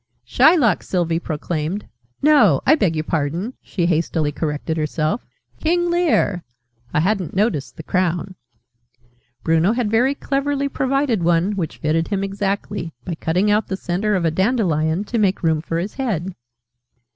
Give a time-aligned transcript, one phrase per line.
[0.25, 1.87] "Shylock!" Sylvie proclaimed.
[2.23, 5.21] "No, I beg your pardon!" she hastily corrected herself,
[5.59, 6.43] "King Lear!
[6.91, 8.33] I hadn't noticed the crown."
[9.43, 14.15] (Bruno had very cleverly provided one, which fitted him exactly, by cutting out the centre
[14.15, 16.33] of a dandelion to make room for his head.)